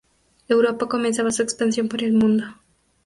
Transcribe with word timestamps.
Europa 0.47 0.87
comenzaba 0.87 1.31
su 1.31 1.43
expansión 1.43 1.87
por 1.87 2.01
el 2.03 2.13
mundo. 2.13 2.45